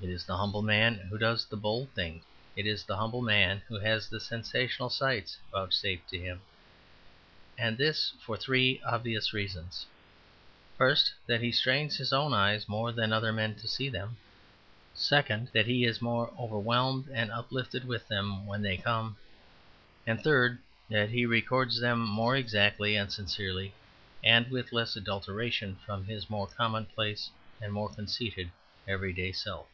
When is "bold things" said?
1.56-2.22